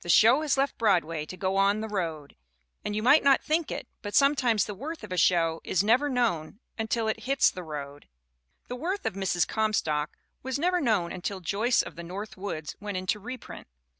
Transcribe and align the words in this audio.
The 0.00 0.08
show 0.08 0.40
has 0.42 0.56
left 0.58 0.76
Broadway 0.78 1.24
to 1.26 1.36
go 1.36 1.56
on 1.56 1.80
"the 1.80 1.86
road." 1.86 2.34
And, 2.84 2.96
you 2.96 3.04
might 3.04 3.22
not 3.22 3.40
think 3.40 3.70
it, 3.70 3.86
but 4.02 4.16
sometimes 4.16 4.64
the 4.64 4.74
worth 4.74 5.04
of 5.04 5.12
a 5.12 5.16
show 5.16 5.60
is 5.62 5.84
never 5.84 6.08
known 6.08 6.58
until 6.76 7.06
it 7.06 7.20
hits 7.20 7.52
"the 7.52 7.62
road." 7.62 8.08
The 8.66 8.74
worth 8.74 9.06
of 9.06 9.14
Mrs. 9.14 9.46
Comstock 9.46 10.16
was 10.42 10.58
never 10.58 10.80
known 10.80 11.12
until 11.12 11.38
Joyce 11.38 11.82
of 11.82 11.94
the 11.94 12.02
North 12.02 12.36
Woods 12.36 12.74
went 12.80 12.96
into 12.96 13.20
reprint. 13.20 13.68